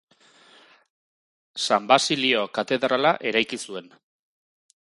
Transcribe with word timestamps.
San 1.67 1.87
Basilio 1.93 2.41
katedrala 2.57 3.15
eraiki 3.33 3.65
zuen. 3.69 3.93